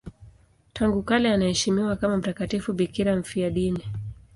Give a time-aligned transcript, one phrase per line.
[0.73, 3.83] Tangu kale anaheshimiwa kama mtakatifu bikira mfiadini.